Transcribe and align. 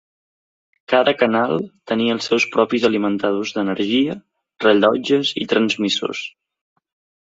Cada 0.93 1.13
canal 1.19 1.53
tenia 1.91 2.15
els 2.17 2.31
seus 2.33 2.49
propis 2.57 2.89
alimentadors 2.91 3.55
d'energia, 3.59 4.19
rellotges 4.69 5.39
i 5.45 5.49
transmissors. 5.57 6.29